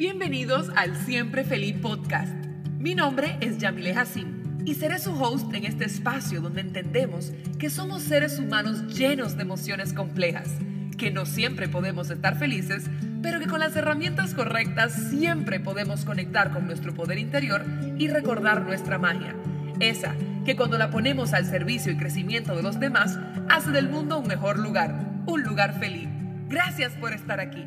[0.00, 2.32] Bienvenidos al Siempre Feliz Podcast.
[2.78, 7.68] Mi nombre es Yamile Hassim y seré su host en este espacio donde entendemos que
[7.68, 10.48] somos seres humanos llenos de emociones complejas,
[10.96, 12.86] que no siempre podemos estar felices,
[13.20, 17.66] pero que con las herramientas correctas siempre podemos conectar con nuestro poder interior
[17.98, 19.36] y recordar nuestra magia.
[19.80, 20.14] Esa
[20.46, 23.18] que cuando la ponemos al servicio y crecimiento de los demás,
[23.50, 26.08] hace del mundo un mejor lugar, un lugar feliz.
[26.48, 27.66] Gracias por estar aquí.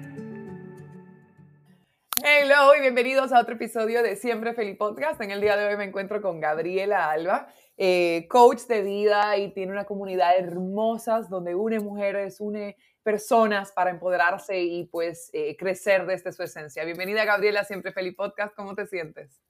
[2.25, 5.19] Hello y bienvenidos a otro episodio de Siempre Feliz Podcast.
[5.19, 9.51] En el día de hoy me encuentro con Gabriela Alba, eh, coach de vida y
[9.51, 16.05] tiene una comunidad hermosa donde une mujeres, une personas para empoderarse y pues eh, crecer
[16.05, 16.85] desde su esencia.
[16.85, 18.55] Bienvenida Gabriela Siempre Feliz Podcast.
[18.55, 19.41] ¿Cómo te sientes?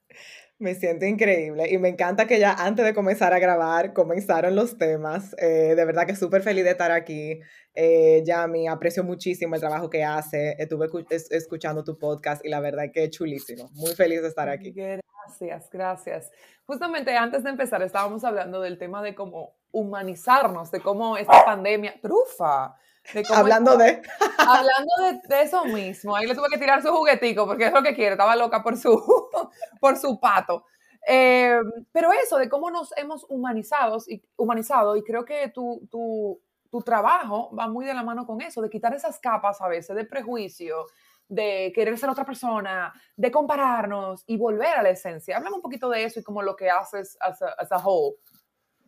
[0.64, 4.78] Me siento increíble y me encanta que ya antes de comenzar a grabar comenzaron los
[4.78, 5.36] temas.
[5.38, 7.42] Eh, de verdad que súper feliz de estar aquí.
[7.76, 10.56] Eh, Yami, aprecio muchísimo el trabajo que hace.
[10.58, 10.88] Estuve
[11.32, 13.70] escuchando tu podcast y la verdad que es chulísimo.
[13.74, 14.72] Muy feliz de estar aquí.
[14.72, 16.32] Gracias, gracias.
[16.66, 21.96] Justamente antes de empezar estábamos hablando del tema de cómo humanizarnos, de cómo esta pandemia,
[22.02, 22.78] trufa,
[23.34, 24.02] hablando de...
[24.38, 24.92] hablando
[25.28, 26.16] de, eso mismo.
[26.16, 28.12] Ahí le tuve que tirar su juguetico porque es lo que quiere.
[28.12, 28.92] Estaba loca por su,
[29.80, 30.66] por su pato.
[31.08, 31.60] Eh,
[31.92, 36.82] pero eso, de cómo nos hemos humanizado y, humanizado, y creo que tu, tu, tu
[36.82, 40.06] trabajo va muy de la mano con eso, de quitar esas capas a veces de
[40.06, 40.86] prejuicio,
[41.28, 45.38] de querer ser otra persona, de compararnos y volver a la esencia.
[45.38, 48.16] Háblame un poquito de eso y como lo que haces as a, as a whole.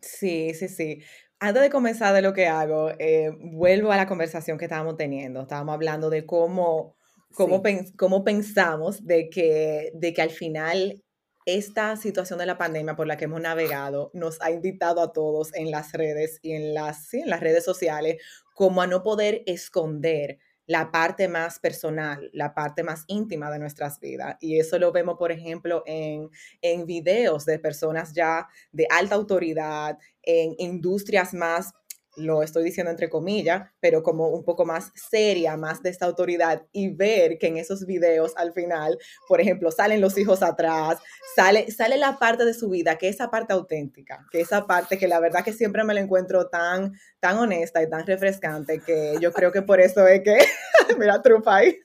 [0.00, 1.02] Sí, sí, sí.
[1.38, 5.42] Antes de comenzar de lo que hago, eh, vuelvo a la conversación que estábamos teniendo.
[5.42, 6.96] Estábamos hablando de cómo,
[7.34, 7.62] cómo,
[7.98, 11.02] cómo pensamos de que, de que al final
[11.44, 15.54] esta situación de la pandemia por la que hemos navegado nos ha invitado a todos
[15.54, 18.16] en las redes y en las, en las redes sociales
[18.54, 24.00] como a no poder esconder la parte más personal, la parte más íntima de nuestras
[24.00, 24.36] vidas.
[24.40, 29.98] Y eso lo vemos, por ejemplo, en, en videos de personas ya de alta autoridad,
[30.22, 31.72] en industrias más
[32.16, 36.62] lo estoy diciendo entre comillas, pero como un poco más seria, más de esta autoridad
[36.72, 40.98] y ver que en esos videos al final, por ejemplo, salen los hijos atrás,
[41.34, 44.98] sale, sale la parte de su vida, que es esa parte auténtica, que esa parte
[44.98, 49.16] que la verdad que siempre me la encuentro tan, tan honesta y tan refrescante que
[49.20, 50.38] yo creo que por eso es que,
[50.98, 51.78] mira, trufa ahí.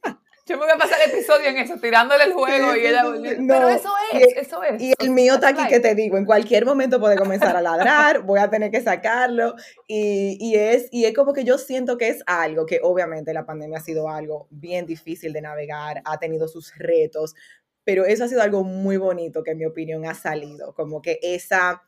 [0.45, 3.03] Yo me voy a pasar el episodio en eso, tirándole el juego y ella
[3.47, 4.81] Pero eso es, eso es.
[4.81, 8.23] Y el mío está aquí que te digo, en cualquier momento puede comenzar a ladrar,
[8.23, 9.55] voy a tener que sacarlo.
[9.87, 13.45] Y, y, es, y es como que yo siento que es algo que obviamente la
[13.45, 17.35] pandemia ha sido algo bien difícil de navegar, ha tenido sus retos,
[17.83, 21.19] pero eso ha sido algo muy bonito que en mi opinión ha salido, como que
[21.21, 21.83] esa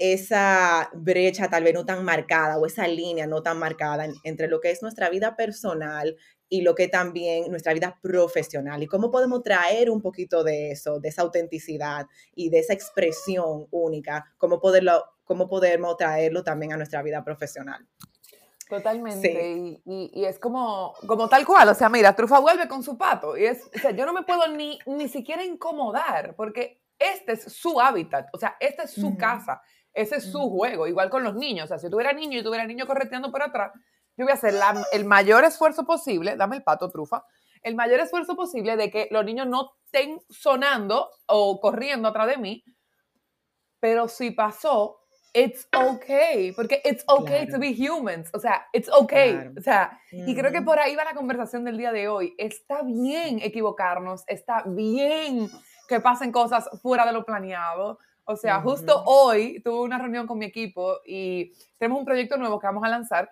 [0.00, 4.58] esa brecha tal vez no tan marcada o esa línea no tan marcada entre lo
[4.58, 6.16] que es nuestra vida personal
[6.50, 10.98] y lo que también nuestra vida profesional y cómo podemos traer un poquito de eso,
[10.98, 16.76] de esa autenticidad y de esa expresión única, cómo, poderlo, cómo podemos traerlo también a
[16.76, 17.86] nuestra vida profesional.
[18.68, 19.52] Totalmente.
[19.84, 21.68] Y, y, es como, como tal cual.
[21.68, 23.36] O sea, mira, Trufa vuelve con su pato.
[23.36, 27.52] Y es, o sea, yo no me puedo ni, ni siquiera incomodar porque este es
[27.52, 28.28] su hábitat.
[28.32, 29.60] O sea, esta es su casa.
[29.92, 30.86] Ese es su juego.
[30.86, 31.64] Igual con los niños.
[31.64, 33.72] O sea, si tuviera niño y tuviera niño correteando por atrás,
[34.16, 34.54] yo voy a hacer
[34.92, 37.24] el mayor esfuerzo posible, dame el pato trufa,
[37.62, 42.38] el mayor esfuerzo posible de que los niños no estén sonando o corriendo atrás de
[42.38, 42.64] mí,
[43.80, 45.00] pero si pasó,
[45.32, 50.34] it's okay, porque it's okay to be humans, o sea, it's okay, o sea, y
[50.34, 54.64] creo que por ahí va la conversación del día de hoy, está bien equivocarnos, está
[54.66, 55.48] bien
[55.88, 60.38] que pasen cosas fuera de lo planeado, o sea, justo hoy tuve una reunión con
[60.38, 63.30] mi equipo y tenemos un proyecto nuevo que vamos a lanzar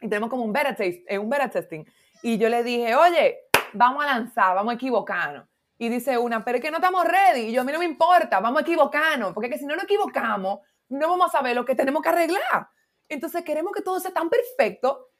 [0.00, 1.84] y tenemos como un beta, eh, un beta testing.
[2.22, 3.38] Y yo le dije, oye,
[3.72, 5.46] vamos a lanzar, vamos a equivocarnos.
[5.78, 7.48] Y dice una, pero es que no estamos ready.
[7.48, 9.84] Y yo, a mí no me importa, vamos a equivocarnos, porque que si no nos
[9.84, 12.68] equivocamos, no vamos a saber lo que tenemos que arreglar.
[13.08, 15.10] Entonces queremos que todo sea tan perfecto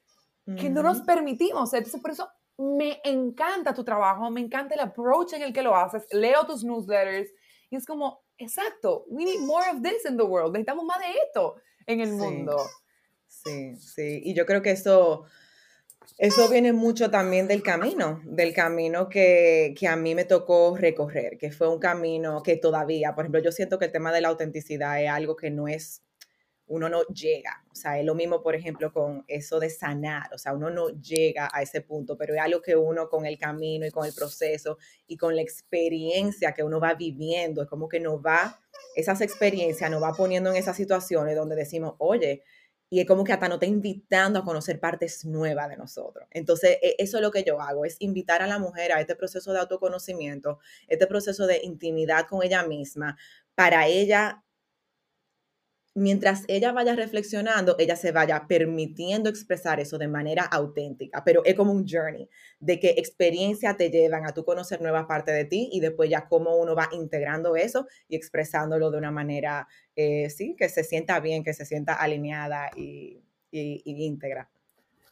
[0.56, 1.72] que no nos permitimos.
[1.74, 5.76] Entonces por eso me encanta tu trabajo, me encanta el approach en el que lo
[5.76, 6.06] haces.
[6.10, 7.30] Leo tus newsletters
[7.70, 10.52] y es como, exacto, we need more of this in the world.
[10.52, 12.56] Necesitamos más de esto en el mundo.
[13.28, 15.24] Sí, sí, y yo creo que eso,
[16.16, 21.38] eso viene mucho también del camino, del camino que, que, a mí me tocó recorrer,
[21.38, 24.28] que fue un camino que todavía, por ejemplo, yo siento que el tema de la
[24.28, 26.02] autenticidad es algo que no es,
[26.66, 30.38] uno no llega, o sea, es lo mismo, por ejemplo, con eso de sanar, o
[30.38, 33.86] sea, uno no llega a ese punto, pero es algo que uno con el camino
[33.86, 38.00] y con el proceso y con la experiencia que uno va viviendo, es como que
[38.00, 38.58] nos va,
[38.96, 42.42] esas experiencias nos va poniendo en esas situaciones donde decimos, oye,
[42.90, 46.26] y es como que hasta nos está invitando a conocer partes nuevas de nosotros.
[46.30, 49.16] Entonces, e, eso es lo que yo hago, es invitar a la mujer a este
[49.16, 53.16] proceso de autoconocimiento, este proceso de intimidad con ella misma,
[53.54, 54.44] para ella
[55.98, 61.54] mientras ella vaya reflexionando, ella se vaya permitiendo expresar eso de manera auténtica, pero es
[61.54, 62.28] como un journey
[62.60, 66.28] de que experiencias te llevan a tú conocer nuevas partes de ti y después ya
[66.28, 69.66] cómo uno va integrando eso y expresándolo de una manera,
[69.96, 74.48] eh, sí, que se sienta bien, que se sienta alineada y, y, y íntegra.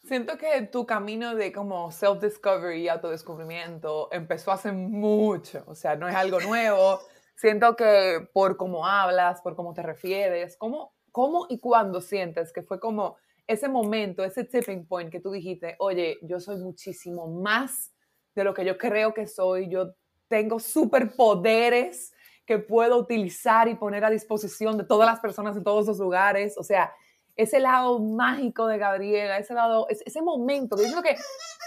[0.05, 6.09] Siento que tu camino de como self-discovery y autodescubrimiento empezó hace mucho, o sea, no
[6.09, 7.01] es algo nuevo
[7.37, 12.63] siento que por cómo hablas, por cómo te refieres, cómo, cómo y cuándo sientes que
[12.63, 13.17] fue como
[13.47, 17.93] ese momento, ese tipping point que tú dijiste, oye, yo soy muchísimo más
[18.35, 19.95] de lo que yo creo que soy, yo
[20.29, 22.13] tengo superpoderes
[22.45, 26.57] que puedo utilizar y poner a disposición de todas las personas en todos los lugares,
[26.59, 26.93] o sea,
[27.37, 31.17] ese lado mágico de Gabriela, ese lado, ese, momento, yo creo que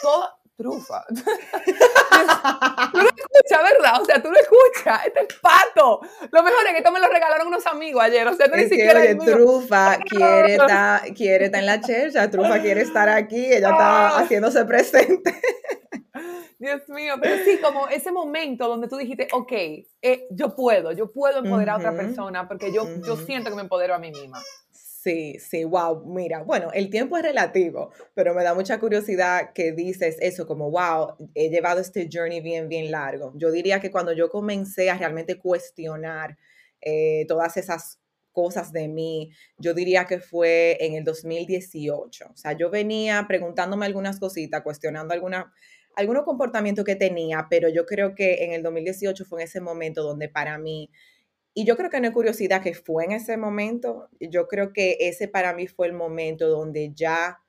[0.01, 1.05] todo, trufa.
[1.09, 1.23] tú
[2.97, 4.01] lo escuchas, ¿verdad?
[4.01, 5.05] O sea, tú lo escuchas.
[5.05, 6.01] Este es pato.
[6.31, 8.27] Lo mejor es que esto me lo regalaron unos amigos ayer.
[8.27, 9.01] O sea, tú ni siquiera.
[9.01, 12.29] Que, trufa quiere estar, quiere estar en la chercha.
[12.29, 13.45] Trufa quiere estar aquí.
[13.45, 14.19] Ella está ah.
[14.19, 15.41] haciéndose presente.
[16.59, 19.51] Dios mío, pero sí, como ese momento donde tú dijiste, ok,
[20.01, 23.61] eh, yo puedo, yo puedo empoderar a otra persona porque yo, yo siento que me
[23.61, 24.43] empodero a mí misma.
[25.01, 29.71] Sí, sí, wow, mira, bueno, el tiempo es relativo, pero me da mucha curiosidad que
[29.71, 33.31] dices eso, como, wow, he llevado este journey bien, bien largo.
[33.35, 36.37] Yo diría que cuando yo comencé a realmente cuestionar
[36.81, 37.97] eh, todas esas
[38.33, 42.31] cosas de mí, yo diría que fue en el 2018.
[42.33, 45.53] O sea, yo venía preguntándome algunas cositas, cuestionando alguna,
[45.95, 50.03] algunos comportamientos que tenía, pero yo creo que en el 2018 fue en ese momento
[50.03, 50.91] donde para mí
[51.53, 54.09] y yo creo que no hay curiosidad que fue en ese momento.
[54.19, 57.39] Yo creo que ese para mí fue el momento donde ya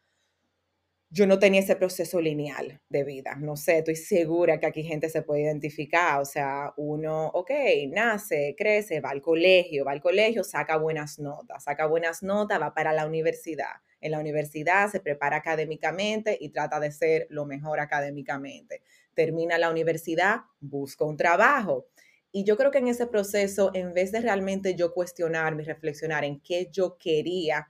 [1.12, 3.35] yo no tenía ese proceso lineal de vida.
[3.37, 6.20] No sé, estoy segura que aquí gente se puede identificar.
[6.20, 7.50] O sea, uno, ok,
[7.88, 12.73] nace, crece, va al colegio, va al colegio, saca buenas notas, saca buenas notas, va
[12.73, 13.81] para la universidad.
[14.00, 18.82] En la universidad se prepara académicamente y trata de ser lo mejor académicamente.
[19.12, 21.88] Termina la universidad, busca un trabajo
[22.32, 26.41] y yo creo que en ese proceso, en vez de realmente yo cuestionarme, reflexionar en
[26.41, 27.69] qué yo quería,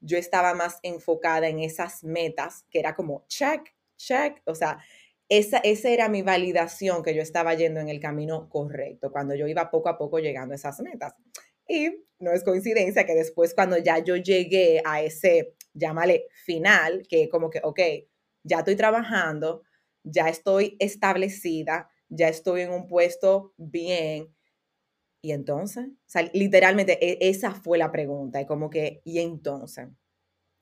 [0.00, 4.78] yo estaba más enfocada en esas metas, que era como check, check, o sea,
[5.28, 9.46] esa, esa era mi validación que yo estaba yendo en el camino correcto, cuando yo
[9.46, 11.14] iba poco a poco llegando a esas metas.
[11.66, 17.28] Y no es coincidencia que después cuando ya yo llegué a ese, llámale, final, que
[17.28, 17.80] como que, ok,
[18.42, 19.62] ya estoy trabajando,
[20.02, 24.28] ya estoy establecida, ya estoy en un puesto bien.
[25.22, 25.86] Y entonces,
[26.32, 29.88] literalmente e, esa fue la pregunta, y como que, ¿y entonces?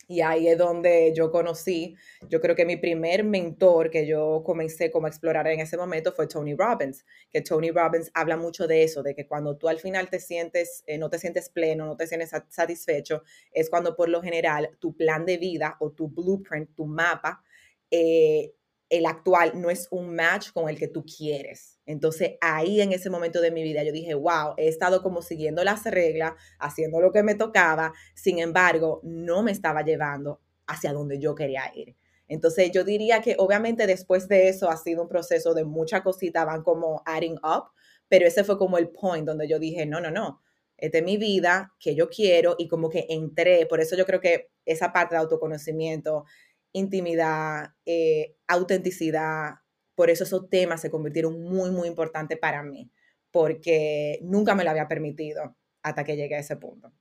[0.09, 1.97] Y ahí es donde yo conocí,
[2.29, 6.13] yo creo que mi primer mentor que yo comencé como a explorar en ese momento
[6.13, 9.79] fue Tony Robbins, que Tony Robbins habla mucho de eso, de que cuando tú al
[9.79, 14.09] final te sientes, eh, no te sientes pleno, no te sientes satisfecho, es cuando por
[14.09, 17.45] lo general tu plan de vida o tu blueprint, tu mapa,
[17.91, 18.53] eh,
[18.91, 21.79] el actual no es un match con el que tú quieres.
[21.87, 25.65] Entonces ahí en ese momento de mi vida yo dije, wow, he estado como siguiendo
[25.65, 31.19] las reglas, haciendo lo que me tocaba, sin embargo, no me estaba llevando hacia donde
[31.19, 31.97] yo quería ir.
[32.27, 36.47] Entonces yo diría que obviamente después de eso ha sido un proceso de muchas cositas,
[36.47, 37.71] van como adding up,
[38.09, 40.43] pero ese fue como el point donde yo dije, no, no, no,
[40.77, 44.21] esta es mi vida, que yo quiero y como que entré, por eso yo creo
[44.21, 46.25] que esa parte de autoconocimiento
[46.73, 49.57] intimidad, eh, autenticidad.
[49.95, 52.91] Por eso esos temas se convirtieron muy, muy importantes para mí,
[53.31, 56.93] porque nunca me lo había permitido hasta que llegué a ese punto.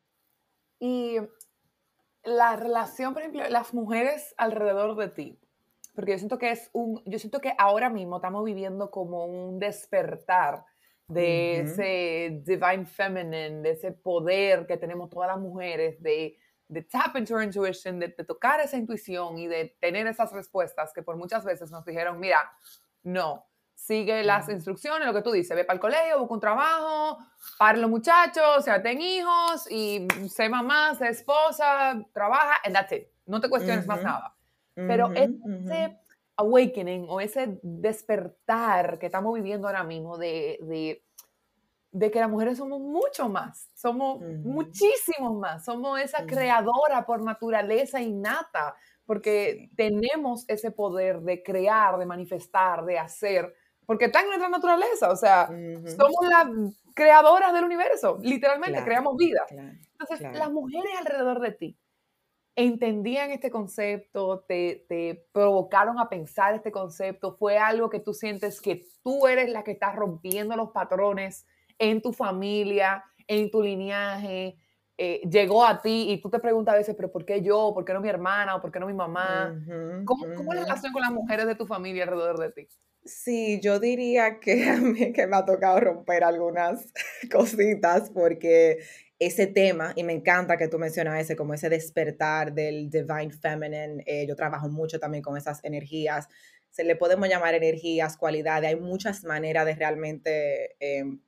[0.80, 1.18] Y
[2.24, 5.40] la relación, por ejemplo, las mujeres alrededor de ti,
[5.96, 9.60] porque yo siento que es un, yo siento que ahora mismo estamos viviendo como un
[9.60, 10.64] despertar
[11.08, 16.38] de ese divine feminine, de ese poder que tenemos todas las mujeres, de
[16.70, 21.02] de tap into our intuition, de, tocar esa intuición y de tener esas respuestas que
[21.02, 22.52] por muchas veces nos dijeron, mira,
[23.04, 27.18] no, sigue las instrucciones, lo que tú dices, ve para el colegio, busca un trabajo,
[27.58, 32.92] para los muchachos, o sea, ten hijos y sé mamá, sé esposa, trabaja, and that's
[32.92, 33.08] it.
[33.26, 34.36] No te cuestiones más nada.
[34.76, 36.00] Pero ese
[36.38, 41.04] awakening o ese despertar que estamos viviendo ahora mismo de, de
[41.92, 48.00] de que las mujeres somos mucho más, somos muchísimos más, somos esa creadora por naturaleza
[48.00, 53.54] innata, porque tenemos ese poder de crear, de manifestar, de hacer,
[53.88, 56.46] porque está en nuestra naturaleza, o sea, somos las
[56.94, 59.46] creadoras del universo, literalmente creamos vida.
[59.50, 61.78] Entonces, las mujeres alrededor de ti,
[62.56, 68.62] entendían este concepto, te, te, provocaron a pensar este concepto, fue algo que tú sientes
[68.62, 71.48] que tú eres la que estás rompiendo los patrones
[71.80, 74.58] en tu familia, en tu linaje,
[74.98, 77.72] eh, llegó a ti y tú te preguntas a veces, pero ¿por qué yo?
[77.74, 78.58] ¿Por qué no mi hermana?
[78.58, 79.58] ¿O por qué no mi mamá?
[80.04, 82.68] ¿Cómo, ¿Cómo, es la relación con las mujeres de tu familia alrededor de ti?
[83.06, 86.92] Sí, yo diría que a mí que me ha tocado romper algunas
[87.32, 88.80] cositas porque
[89.20, 94.04] ese tema, y me encanta que tú mencionas ese, como ese despertar del divine feminine,
[94.06, 96.28] eh, yo trabajo mucho también con esas energías,
[96.72, 101.20] se le podemos llamar energías, cualidades, hay muchas maneras de realmente em,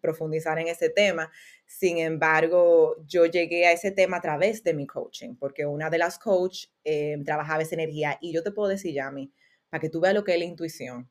[0.00, 1.30] profundizar en ese tema.
[1.66, 5.98] Sin embargo, yo llegué a ese tema a través de mi coaching, porque una de
[5.98, 9.32] las coach em, trabajaba esa energía y yo te puedo decir, Yami,
[9.70, 11.10] para que tú veas lo que es la intuición,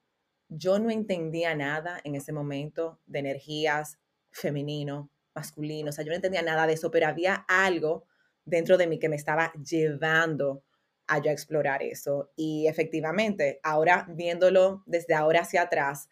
[0.50, 4.00] yo no entendía nada en ese momento de energías
[4.32, 8.06] femenino, masculino, o sea, yo no entendía nada de eso, pero había algo
[8.46, 10.64] dentro de mí que me estaba llevando
[11.08, 12.32] a yo explorar eso.
[12.36, 16.10] Y efectivamente, ahora viéndolo desde ahora hacia atrás,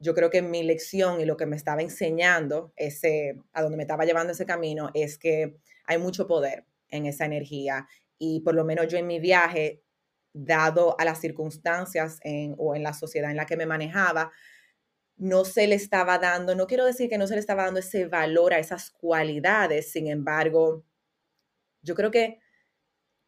[0.00, 3.84] yo creo que mi lección y lo que me estaba enseñando, ese, a donde me
[3.84, 7.86] estaba llevando ese camino, es que hay mucho poder en esa energía.
[8.18, 9.82] Y por lo menos yo en mi viaje,
[10.32, 12.18] dado a las circunstancias
[12.56, 14.32] o en la sociedad en la que me manejaba,
[15.16, 18.06] no se le estaba dando, no quiero decir que no se le estaba dando ese
[18.06, 20.84] valor a esas cualidades, sin embargo,
[21.82, 22.40] yo creo que,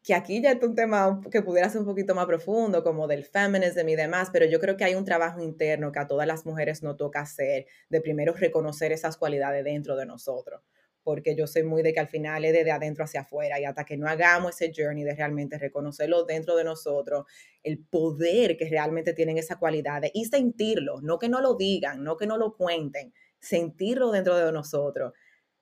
[0.03, 3.23] que aquí ya es un tema que pudiera ser un poquito más profundo, como del
[3.25, 6.45] feminism y demás, pero yo creo que hay un trabajo interno que a todas las
[6.45, 10.61] mujeres nos toca hacer, de primero reconocer esas cualidades dentro de nosotros
[11.03, 13.83] porque yo soy muy de que al final es de, adentro hacia afuera y hasta
[13.83, 17.25] que no hagamos ese journey de realmente reconocerlo dentro de nosotros,
[17.61, 22.17] el poder que realmente tienen esa cualidad y sentirlo, no que no lo digan, no
[22.17, 25.13] que no lo cuenten, sentirlo dentro de nosotros.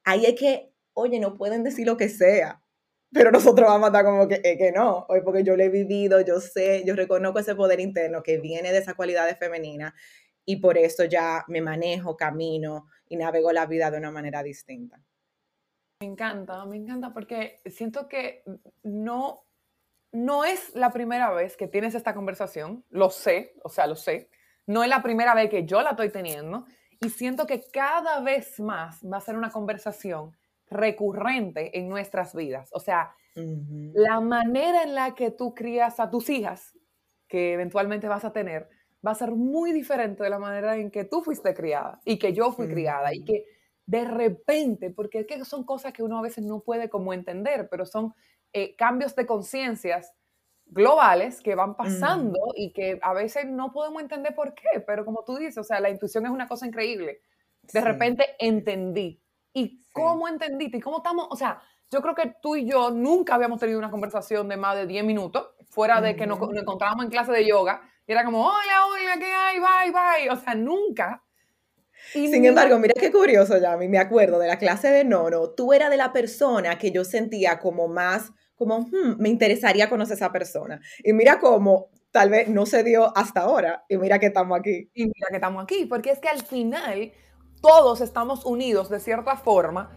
[0.03, 2.60] Ahí es que, oye, no pueden decir lo que sea,
[3.11, 6.21] pero nosotros vamos a estar como que, que no, hoy porque yo lo he vivido,
[6.21, 9.93] yo sé, yo reconozco ese poder interno que viene de esa cualidad femenina
[10.45, 15.01] y por eso ya me manejo, camino y navego la vida de una manera distinta.
[15.99, 18.43] Me encanta, me encanta porque siento que
[18.83, 19.45] no,
[20.11, 24.29] no es la primera vez que tienes esta conversación, lo sé, o sea, lo sé,
[24.65, 26.65] no es la primera vez que yo la estoy teniendo
[27.01, 30.35] y siento que cada vez más va a ser una conversación
[30.71, 32.69] recurrente en nuestras vidas.
[32.73, 36.73] O sea, la manera en la que tú crías a tus hijas,
[37.27, 38.69] que eventualmente vas a tener,
[39.05, 42.33] va a ser muy diferente de la manera en que tú fuiste criada y que
[42.33, 43.45] yo fui criada y que
[43.85, 47.67] de repente, porque es que son cosas que uno a veces no puede como entender,
[47.69, 48.13] pero son
[48.53, 50.13] eh, cambios de conciencias
[50.65, 55.25] globales que van pasando y que a veces no podemos entender por qué, pero como
[55.25, 57.21] tú dices, o sea, la intuición es una cosa increíble.
[57.73, 59.21] De repente entendí.
[59.53, 60.77] ¿Y cómo entendiste?
[60.77, 61.27] ¿Y cómo estamos?
[61.29, 64.75] O sea, yo creo que tú y yo nunca habíamos tenido una conversación de más
[64.75, 68.23] de 10 minutos, fuera de que nos, nos, encontrábamos en clase de yoga, y era
[68.25, 69.59] como, hola, hola, ¿qué hay?
[69.59, 70.29] Bye, bye.
[70.29, 71.23] O sea, nunca
[72.13, 75.89] sin embargo, mira qué curioso, Yami, me acuerdo de la clase de Nono, tú eras
[75.89, 80.31] de la persona que yo sentía como más, como, hmm, me interesaría conocer a esa
[80.31, 80.81] persona.
[81.03, 84.89] Y mira cómo tal vez no se dio hasta ahora, y mira que estamos aquí.
[84.93, 87.13] Y mira que estamos aquí, porque es que al final
[87.61, 89.91] todos estamos unidos de cierta forma,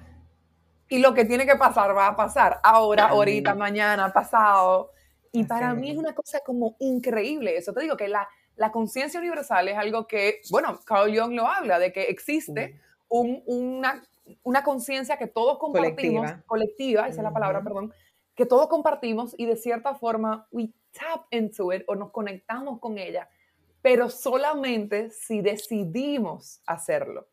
[0.88, 4.90] y lo que tiene que pasar va a pasar, ahora, ahorita, mañana, pasado.
[5.32, 7.72] Y para mí es una cosa como increíble eso.
[7.72, 11.78] Te digo que la la conciencia universal es algo que, bueno, Carl Jung lo habla,
[11.78, 14.02] de que existe una,
[14.42, 17.92] una conciencia que todos compartimos, colectiva, esa es la palabra, perdón,
[18.34, 22.98] que todos compartimos y de cierta forma we tap into it o nos conectamos con
[22.98, 23.28] ella,
[23.82, 27.28] pero solamente si decidimos hacerlo.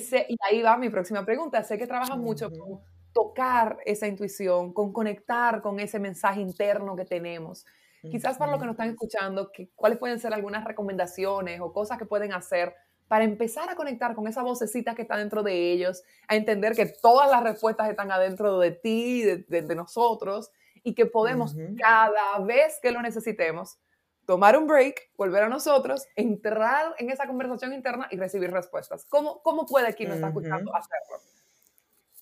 [0.00, 0.16] Sí.
[0.28, 1.62] Y, ahí va mi próxima pregunta.
[1.62, 2.80] Sé que trabajas mucho con
[3.12, 7.66] tocar esa intuición, con conectar con ese mensaje interno que tenemos.
[8.10, 12.04] Quizás para los que nos están escuchando, ¿cuáles pueden ser algunas recomendaciones o cosas que
[12.04, 12.74] pueden hacer
[13.06, 16.86] para empezar a conectar con esa vocecita que está dentro de ellos, a entender que
[16.86, 20.50] todas las respuestas están adentro de ti, de, nosotros,
[20.82, 23.78] y que podemos cada vez que lo necesitemos
[24.26, 29.04] tomar un break, volver a nosotros, entrar en esa conversación interna y recibir respuestas.
[29.06, 31.20] ¿Cómo, cómo puede quien nos está escuchando hacerlo?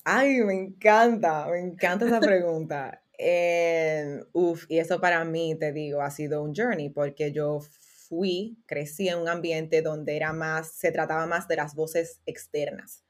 [0.05, 3.03] Ay, me encanta, me encanta esa pregunta.
[3.23, 7.61] Eh, uf, y eso para mí, te digo, ha sido un journey porque yo
[8.09, 13.05] fui, crecí en un ambiente donde era más, se trataba más de las voces externas.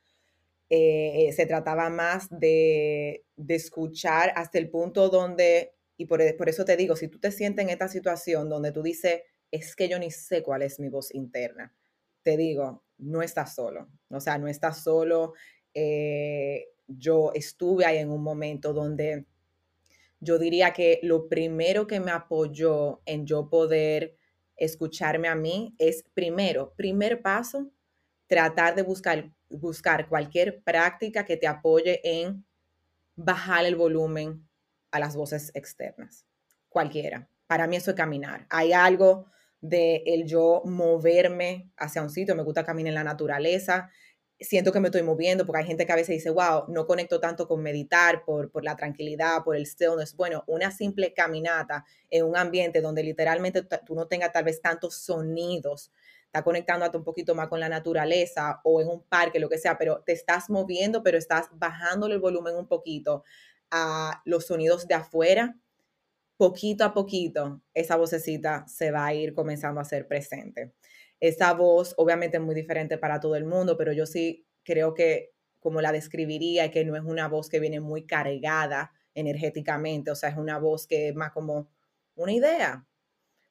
[0.69, 6.65] Eh, se trataba más de, de, escuchar hasta el punto donde, y por, por, eso
[6.65, 9.99] te digo, si tú te sientes en esta situación donde tú dices, es que yo
[9.99, 11.75] ni sé cuál es mi voz interna,
[12.23, 15.35] te digo, no estás solo, o sea, no estás solo.
[15.75, 19.27] Eh, yo estuve ahí en un momento donde
[20.21, 24.17] yo diría que lo primero que me apoyó en yo poder
[24.57, 27.71] escucharme a mí es primero, primer paso,
[28.27, 32.47] tratar de buscar, buscar cualquier práctica que te apoye en
[33.17, 34.49] bajar el volumen
[34.91, 36.27] a las voces externas,
[36.69, 37.29] cualquiera.
[37.47, 38.47] Para mí eso es caminar.
[38.51, 39.27] Hay algo
[39.61, 43.91] de el yo moverme hacia un sitio, me gusta caminar en la naturaleza,
[44.41, 47.21] siento que me estoy moviendo, porque hay gente que a veces dice, wow, no conecto
[47.21, 50.17] tanto con meditar por, por la tranquilidad, por el stillness.
[50.17, 54.95] Bueno, una simple caminata en un ambiente donde literalmente tú no tengas tal vez tantos
[54.95, 55.93] sonidos,
[56.25, 59.77] está conectándote un poquito más con la naturaleza o en un parque, lo que sea,
[59.77, 63.25] pero te estás moviendo, pero estás bajándole el volumen un poquito
[63.71, 65.57] a los sonidos de afuera,
[66.37, 70.73] poquito a poquito esa vocecita se va a ir comenzando a ser presente.
[71.21, 75.33] Esa voz obviamente es muy diferente para todo el mundo, pero yo sí creo que
[75.59, 80.31] como la describiría, que no es una voz que viene muy cargada energéticamente, o sea,
[80.31, 81.69] es una voz que es más como
[82.15, 82.87] una idea,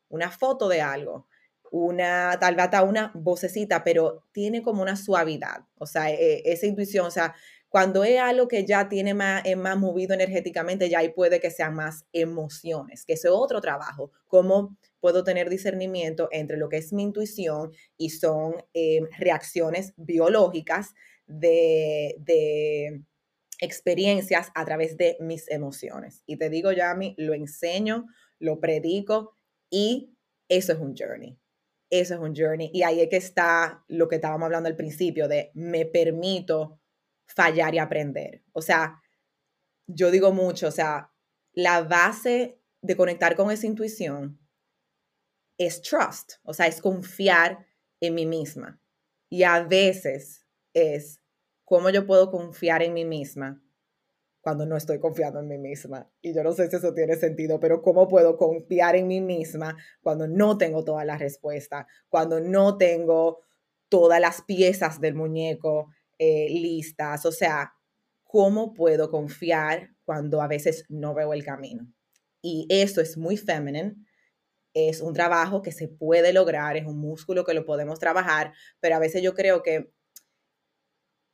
[0.09, 1.27] una foto de algo,
[1.71, 7.05] una, tal vez una vocecita, pero tiene como una suavidad, o sea, e, esa intuición,
[7.05, 7.35] o sea,
[7.69, 11.51] cuando es algo que ya tiene más, es más movido energéticamente, ya ahí puede que
[11.51, 16.91] sean más emociones, que es otro trabajo, cómo puedo tener discernimiento entre lo que es
[16.91, 20.93] mi intuición y son em, reacciones biológicas
[21.27, 23.03] de, de
[23.61, 26.23] experiencias a través de mis emociones.
[26.25, 28.07] Y te digo, Yami, lo enseño,
[28.39, 29.35] lo predico
[29.69, 30.15] y
[30.47, 31.37] eso es un journey.
[31.91, 32.71] Eso es un journey.
[32.73, 36.78] Y ahí es que está lo que estábamos hablando al principio de me permito
[37.35, 38.43] fallar y aprender.
[38.53, 39.01] O sea,
[39.87, 41.11] yo digo mucho, o sea,
[41.53, 44.39] la base de conectar con esa intuición
[45.57, 47.65] es trust, o sea, es confiar
[47.99, 48.81] en mí misma.
[49.29, 51.21] Y a veces es
[51.65, 53.61] cómo yo puedo confiar en mí misma
[54.41, 56.09] cuando no estoy confiando en mí misma.
[56.21, 59.75] Y yo no sé si eso tiene sentido, pero cómo puedo confiar en mí misma
[60.01, 63.41] cuando no tengo todas las respuestas, cuando no tengo
[63.89, 67.73] todas las piezas del muñeco eh, listas, o sea,
[68.23, 71.91] ¿cómo puedo confiar cuando a veces no veo el camino?
[72.41, 73.95] Y eso es muy femenine,
[74.73, 78.95] es un trabajo que se puede lograr, es un músculo que lo podemos trabajar, pero
[78.95, 79.91] a veces yo creo que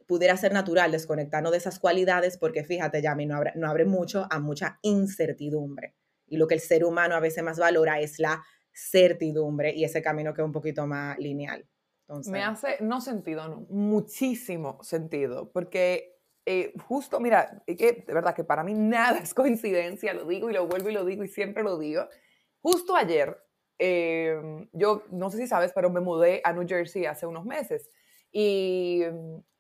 [0.07, 4.27] pudiera ser natural desconectarnos de esas cualidades porque fíjate, ya no abre, no abre mucho
[4.29, 5.95] a mucha incertidumbre.
[6.27, 8.43] Y lo que el ser humano a veces más valora es la
[8.73, 11.65] certidumbre y ese camino que es un poquito más lineal.
[12.27, 16.15] Me hace, no sentido, no, muchísimo sentido, porque
[16.45, 20.53] eh, justo, mira, que de verdad que para mí nada es coincidencia, lo digo y
[20.53, 22.07] lo vuelvo y lo digo y siempre lo digo.
[22.61, 23.37] Justo ayer,
[23.79, 27.89] em, yo no sé si sabes, pero me mudé a New Jersey hace unos meses
[28.31, 29.01] y,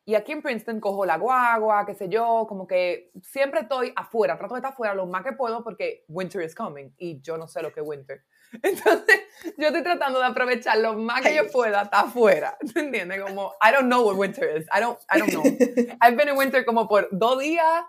[0.05, 4.37] y aquí en Princeton cojo la guagua, qué sé yo, como que siempre estoy afuera,
[4.37, 7.47] trato de estar afuera lo más que puedo porque winter is coming y yo no
[7.47, 8.23] sé lo que es winter.
[8.61, 9.21] Entonces,
[9.57, 12.57] yo estoy tratando de aprovechar lo más que yo pueda hasta afuera.
[12.73, 13.21] ¿Te entiendes?
[13.21, 14.65] Como, I don't know what winter is.
[14.71, 15.43] I don't, I don't know.
[16.01, 17.83] I've been in winter como por dos días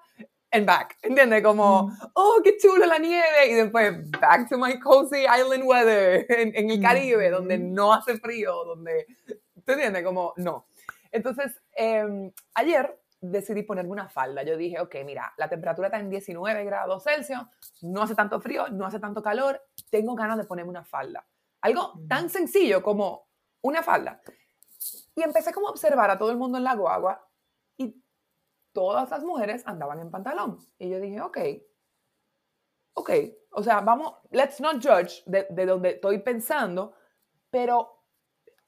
[0.53, 0.97] and back.
[1.03, 1.43] ¿Entiendes?
[1.43, 2.11] Como, mm.
[2.15, 3.49] oh, qué chulo la nieve.
[3.49, 7.75] Y después, back to my cozy island weather en, en el Caribe, donde mm.
[7.75, 9.07] no hace frío, donde,
[9.65, 10.03] ¿te entiendes?
[10.03, 10.67] Como, no.
[11.13, 12.99] Entonces, eh, ayer
[13.31, 14.43] decidí ponerme una falda.
[14.43, 17.41] Yo dije, ok, mira, la temperatura está en 19 grados Celsius,
[17.83, 19.61] no hace tanto frío, no hace tanto calor,
[19.91, 21.27] tengo ganas de ponerme una falda.
[21.61, 23.29] Algo tan sencillo como
[23.63, 24.21] una falda.
[25.15, 27.27] Y empecé como a observar a todo el mundo en la guagua
[27.77, 28.03] y
[28.73, 30.59] todas las mujeres andaban en pantalón.
[30.79, 31.39] Y yo dije, ok,
[32.95, 33.11] ok,
[33.51, 36.95] o sea, vamos, let's not judge de, de donde estoy pensando,
[37.51, 37.96] pero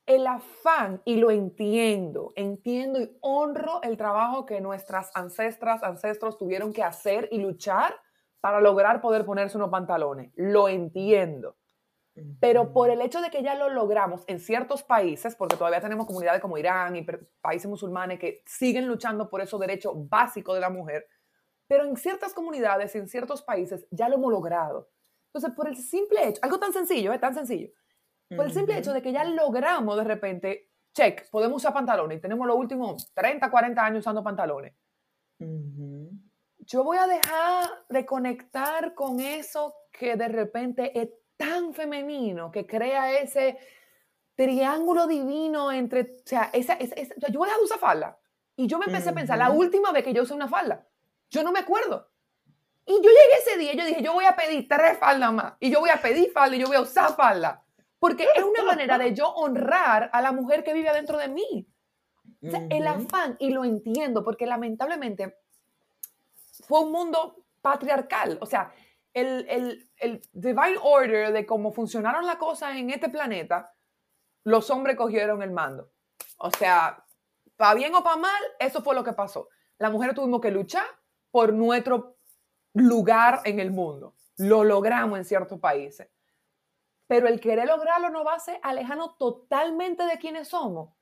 [0.08, 6.72] el afán, y lo entiendo, entiendo y honro el trabajo que nuestras ancestras, ancestros tuvieron
[6.72, 7.94] que hacer y luchar
[8.40, 10.32] para lograr poder ponerse unos pantalones.
[10.34, 11.56] Lo entiendo.
[12.40, 16.06] Pero por el hecho de que ya lo logramos en ciertos países, porque todavía tenemos
[16.06, 17.06] comunidades como Irán y
[17.42, 21.06] países musulmanes que siguen luchando por esos derechos básicos de la mujer,
[21.66, 24.88] pero en ciertas comunidades, en ciertos países, ya lo hemos logrado.
[25.26, 27.18] Entonces, por el simple hecho, algo tan sencillo, ¿eh?
[27.18, 27.68] tan sencillo,
[28.36, 32.20] por el simple hecho de que ya logramos de repente, check, podemos usar pantalones y
[32.20, 34.74] tenemos los últimos 30, 40 años usando pantalones.
[35.38, 42.66] Yo voy a dejar de conectar con eso que de repente es tan femenino, que
[42.66, 43.58] crea ese
[44.34, 48.18] triángulo divino entre, o sea, esa, esa, yo voy a dejar de usar falda.
[48.56, 50.86] Y yo me empecé a pensar, la última vez que yo usé una falda,
[51.30, 52.10] yo no me acuerdo.
[52.84, 55.54] Y yo llegué ese día y yo dije, yo voy a pedir tres faldas más.
[55.60, 57.64] Y yo voy a pedir falda y yo voy a usar falda.
[57.98, 61.66] Porque es una manera de yo honrar a la mujer que vive adentro de mí.
[62.40, 65.38] El afán, y lo entiendo, porque lamentablemente
[66.66, 68.38] fue un mundo patriarcal.
[68.40, 68.72] O sea,
[69.12, 73.72] el, el, divine order de cómo funcionaron las cosas en este planeta,
[74.44, 75.90] los hombres cogieron el mando.
[76.38, 77.04] O sea,
[77.56, 79.48] para bien o para mal, eso fue lo que pasó.
[79.78, 80.86] Las mujeres tuvimos que luchar
[81.30, 82.16] por nuestro
[82.74, 84.14] lugar en el mundo.
[84.36, 86.08] Lo logramos en ciertos países.
[87.08, 90.94] Pero el querer lograrlo no va a ser alejarnos totalmente de quienes somos,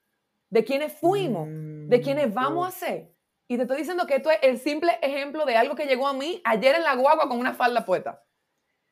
[0.49, 3.13] de quienes fuimos, de quienes vamos a ser.
[3.49, 6.15] Y te estoy diciendo que esto es el simple ejemplo de algo que llegó a
[6.15, 8.25] mí ayer en la guagua con una falda puesta.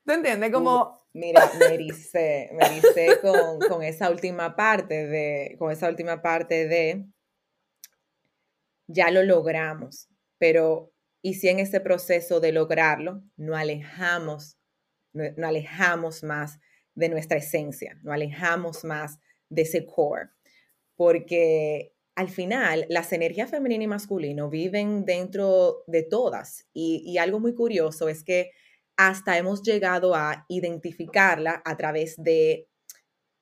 [0.04, 0.52] ¿Te entiendes?
[0.52, 1.06] Como...
[1.12, 6.68] mira, me dice, me dice con, con, esa última parte de, con esa última parte
[6.68, 7.06] de,
[8.86, 14.58] ya lo logramos, pero ¿y si en ese proceso de lograrlo no alejamos,
[15.12, 16.58] no alejamos más
[16.94, 20.30] de nuestra esencia, no alejamos más de ese core?
[20.96, 26.66] Porque al final, las energías femenina y masculino viven dentro de todas.
[26.72, 28.52] Y, algo muy curioso es que
[28.96, 32.68] hasta hemos llegado a identificarla a través de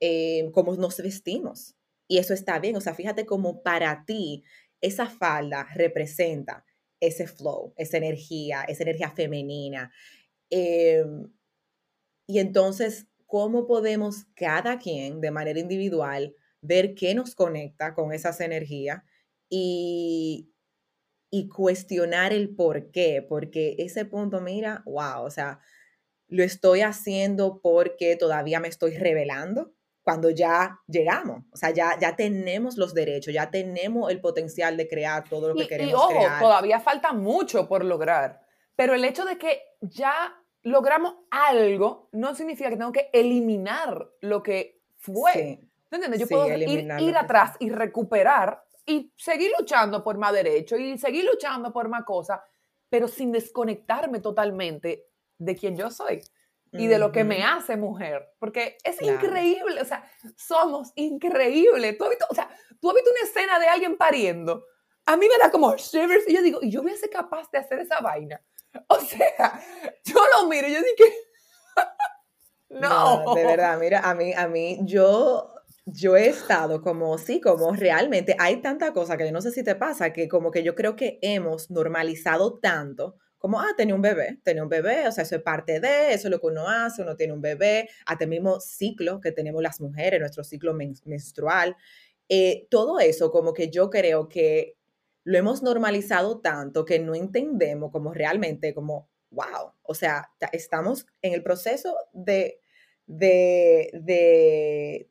[0.00, 1.74] eh, cómo nos vestimos.
[2.08, 2.76] Y eso está bien.
[2.76, 4.42] O sea, fíjate cómo para ti
[4.80, 6.64] esa falda representa
[7.00, 9.92] ese flow, esa energía, esa energía femenina.
[10.50, 11.30] Em,
[12.26, 18.38] y entonces, ¿cómo podemos cada quien de manera individual ver qué nos conecta con esas
[18.42, 19.04] energías
[19.48, 20.52] y,
[21.30, 25.60] y cuestionar el por qué, porque ese punto, mira, wow, o sea,
[26.28, 32.14] lo estoy haciendo porque todavía me estoy revelando cuando ya llegamos, o sea, ya, ya
[32.16, 35.90] tenemos los derechos, ya tenemos el potencial de crear todo lo que queremos.
[35.90, 38.42] Y ojo, todavía falta mucho por lograr,
[38.76, 44.42] pero el hecho de que ya logramos algo no significa que tengo que eliminar lo
[44.42, 45.60] que fue.
[45.90, 46.20] ¿Entiendes?
[46.20, 51.72] Yo puedo ir, atrás y recuperar y seguir luchando por más derechos y seguir luchando
[51.72, 52.40] por más cosas,
[52.88, 55.06] pero sin desconectarme totalmente
[55.38, 56.22] de quien yo soy
[56.74, 61.98] y de lo que me hace mujer, porque es increíble, o sea, somos increíbles.
[61.98, 62.48] ¿Tú has, visto, o sea,
[62.80, 64.64] tú has visto una escena de alguien pariendo,
[65.04, 67.50] a mí me da como shivers y yo digo, y yo voy a ser capaz
[67.50, 68.40] de hacer esa vaina.
[68.88, 69.60] O sea,
[70.04, 71.10] yo lo miro y yo digo,
[72.70, 73.24] no.
[73.24, 73.34] no.
[73.34, 75.52] De verdad, mira, a mí, a mí, yo
[75.84, 79.64] yo he estado como, sí, como realmente hay tanta cosa que yo no sé si
[79.64, 84.02] te pasa, que como que yo creo que hemos normalizado tanto, como, ah, tenía un
[84.02, 86.68] bebé, tenía un bebé, o sea, eso es parte de, eso es lo que uno
[86.68, 90.72] hace, uno tiene un bebé, hasta el mismo ciclo que tenemos las mujeres, nuestro ciclo
[90.74, 91.76] menstrual,
[92.28, 94.76] eh, todo eso como que yo creo que
[95.24, 101.32] lo hemos normalizado tanto que no entendemos como realmente como, wow, o sea, estamos en
[101.32, 102.62] el proceso de
[103.06, 104.00] de,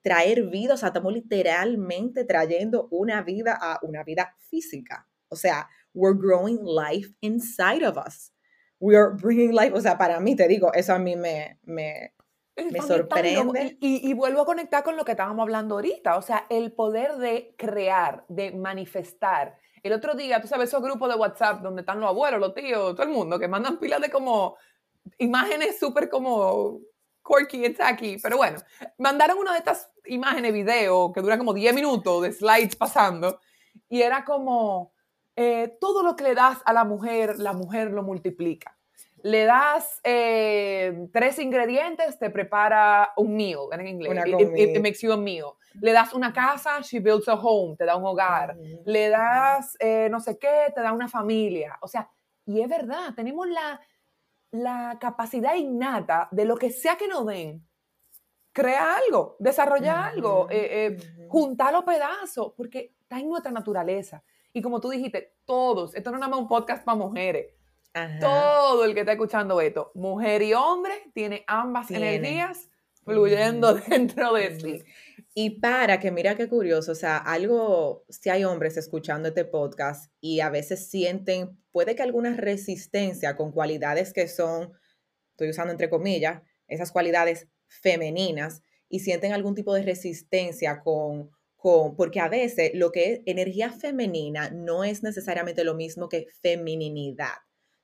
[0.02, 5.08] traer vida, o sea, estamos literalmente trayendo una vida a una vida física.
[5.30, 8.34] O sea, we're growing life inside of us.
[8.80, 12.16] We are bringing life, o sea, para mí, te digo, eso a mí me, me,
[12.58, 13.78] me sorprende.
[13.80, 17.18] Y, y, vuelvo a conectar con lo que estábamos hablando ahorita, o sea, el poder
[17.18, 19.60] de crear, de manifestar.
[19.84, 22.96] El otro día, tú sabes, esos grupos de WhatsApp donde están los abuelos, los tíos,
[22.96, 24.58] todo el mundo, que mandan pilas de como
[25.18, 26.80] imágenes súper como
[27.26, 28.60] quirky and tacky, pero bueno,
[28.98, 33.40] mandaron una de estas imágenes, video, que dura como 10 minutos de slides pasando,
[33.90, 34.94] y era como,
[35.36, 38.78] eh, todo lo que le das a la mujer, la mujer lo multiplica.
[39.24, 45.18] Le das eh, tres ingredientes, te prepara un meal, en inglés, it, makes you a
[45.18, 45.54] meal.
[45.80, 48.58] Le das una casa, she builds a home, te da un hogar.
[48.86, 51.78] Le das eh, no sé qué, te da una familia.
[51.82, 52.10] O sea,
[52.46, 53.80] y es verdad, tenemos la,
[54.52, 57.66] la capacidad innata de lo que sea que nos den,
[58.52, 64.24] crea algo, desarrolla algo, eh, eh, juntar los pedazos, porque está en nuestra naturaleza.
[64.54, 67.54] Y como tú dijiste, todos, esto no es nada más un podcast para mujeres.
[68.20, 72.70] Todo el que está escuchando esto, mujer y hombre, tiene ambas energías
[73.04, 74.84] fluyendo dentro de sí.
[75.34, 80.12] Y para que mira qué curioso, o sea, algo, si hay hombres escuchando este podcast
[80.20, 84.74] y a veces sienten, puede que alguna resistencia con cualidades que son,
[85.32, 91.96] estoy usando entre comillas, esas cualidades femeninas y sienten algún tipo de resistencia con, con,
[91.96, 97.36] porque a veces lo que es energía femenina no es necesariamente lo mismo que femininidad.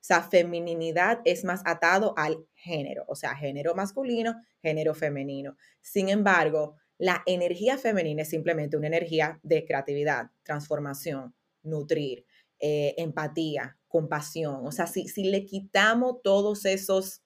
[0.08, 5.54] Sea, femininidad es más atado al género, o sea, género masculino, género femenino.
[5.82, 12.24] Sin embargo, la energía femenina es simplemente una energía de creatividad, transformación, nutrir,
[12.58, 14.66] eh, empatía, compasión.
[14.66, 17.22] O sea, si, si le quitamos todos esos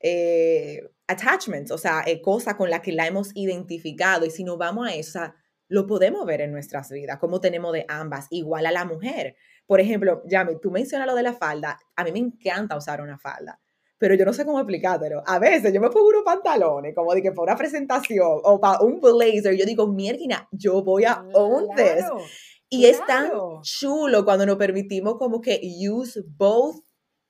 [0.00, 4.58] eh, attachments, o sea, eh, cosas con las que la hemos identificado, y si nos
[4.58, 5.32] vamos a eso,
[5.68, 9.36] lo podemos ver en nuestras vidas, como tenemos de ambas, igual a la mujer.
[9.68, 13.18] Por ejemplo, Yami, tú mencionas lo de la falda, a mí me encanta usar una
[13.18, 13.60] falda,
[13.98, 15.22] pero yo no sé cómo explicártelo.
[15.26, 18.80] A veces yo me pongo unos pantalones, como de que para una presentación o para
[18.80, 22.06] un blazer, yo digo, mierda, yo voy a own this.
[22.70, 26.82] Y es tan chulo cuando nos permitimos como que use both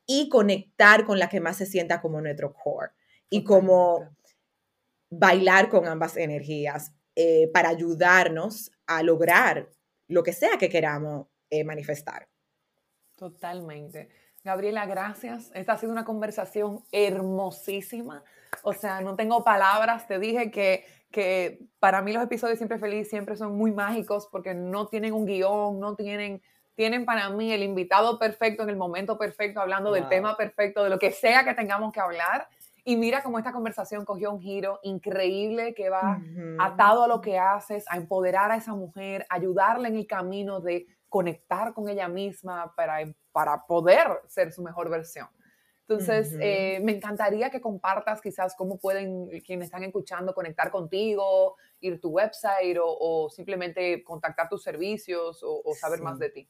[0.07, 2.92] y conectar con la que más se sienta como nuestro core.
[3.31, 4.16] Y como
[5.11, 9.68] bailar con ambas energías eh, para ayudarnos a lograr
[10.07, 12.28] lo que sea que queramos eh, manifestar.
[13.16, 14.08] Totalmente.
[14.44, 15.50] Gabriela, gracias.
[15.54, 18.22] Esta ha sido una conversación hermosísima.
[18.62, 20.06] O sea, no tengo palabras.
[20.06, 24.54] Te dije que, que para mí los episodios Siempre Feliz siempre son muy mágicos porque
[24.54, 26.40] no tienen un guion, no tienen,
[26.76, 30.90] tienen para mí el invitado perfecto en el momento perfecto, hablando del tema perfecto, de
[30.90, 32.48] lo que sea que tengamos que hablar.
[32.84, 36.22] Y mira cómo esta conversación cogió un giro increíble que va
[36.58, 40.87] atado a lo que haces, a empoderar a esa mujer, ayudarle en el camino de
[41.08, 42.98] conectar con ella misma para,
[43.32, 45.28] para poder ser su mejor versión.
[45.88, 51.94] Entonces, eh, me encantaría que compartas quizás cómo pueden quienes están escuchando conectar contigo, ir
[51.94, 56.48] a tu website o, simplemente contactar tus servicios o, saber más de ti.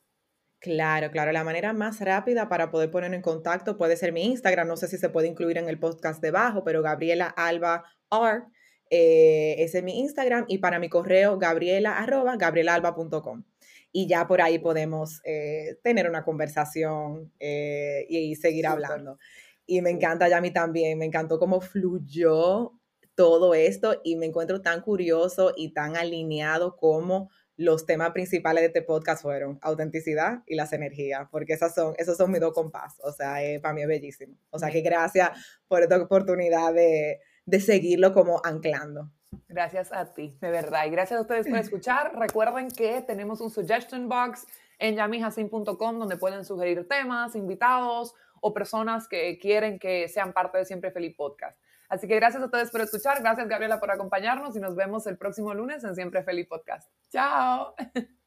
[0.59, 1.31] Claro, claro.
[1.31, 4.67] La manera más rápida para poder poner en contacto puede ser mi Instagram.
[4.67, 8.43] No sé si se puede incluir en el podcast debajo, pero Gabriela Alba R.
[8.91, 10.47] Eh, ese es mi Instagram.
[10.49, 13.45] Y para mi correo, gabriela arroba gabrielalba.com.
[13.93, 19.19] Y ya por ahí podemos eh, tener una conversación eh, y, seguir hablando.
[19.67, 20.99] Y me encanta ya a mí también.
[20.99, 22.73] Me encantó cómo fluyó
[23.15, 28.67] todo esto y me encuentro tan curioso y tan alineado como los temas principales de
[28.69, 32.95] este podcast fueron autenticidad y las energías, porque esas son, esos son mis dos compás,
[33.03, 34.37] o sea, para mí es bellísimo.
[34.51, 35.31] O sea, que gracias
[35.67, 39.11] por esta oportunidad de, de seguirlo como anclando.
[39.49, 40.87] Gracias a ti, de verdad.
[40.87, 42.19] Y gracias a ustedes por escuchar.
[42.19, 44.47] Recuerden que tenemos un suggestion box
[44.79, 50.65] en yamihasin.com donde pueden sugerir temas, invitados o personas que quieren que sean parte de
[50.65, 51.59] Siempre Feliz Podcast.
[51.89, 55.17] Así que gracias a ustedes por escuchar, gracias Gabriela por acompañarnos y nos vemos el
[55.17, 56.91] próximo lunes en Siempre Feliz Podcast.
[57.11, 57.75] Chao.